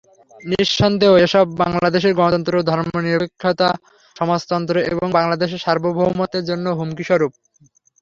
নিঃসন্দেহে 0.41 1.21
এসব 1.25 1.45
বাংলাদেশের 1.63 2.13
গণতন্ত্র, 2.19 2.53
ধর্মনিরপেক্ষতা, 2.69 3.69
সমাজতন্ত্র 4.15 4.75
এবং 4.91 5.07
বাংলাদেশের 5.17 5.63
সার্বভৌমত্বের 5.65 6.47
জন্য 6.49 6.65
হুমকিস্বরূপ। 6.79 7.31